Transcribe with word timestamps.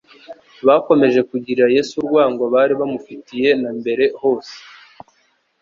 bakomeje 0.67 1.19
kugirira 1.29 1.73
Yesu 1.75 1.93
urwango 2.01 2.43
bari 2.53 2.73
bamufitiye 2.79 3.49
na 3.61 3.69
mbere 3.79 4.03
hose. 4.21 4.55